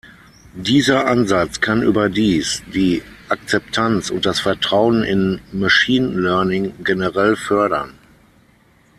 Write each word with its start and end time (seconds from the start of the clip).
Dieser 0.55 1.05
Ansatz 1.05 1.61
kann 1.61 1.83
überdies 1.83 2.63
die 2.73 3.03
Akzeptanz 3.29 4.09
und 4.09 4.25
das 4.25 4.39
Vertrauen 4.39 5.03
in 5.03 5.41
Machine 5.51 6.19
Learning 6.19 6.73
generell 6.83 7.35
fördern. 7.35 7.93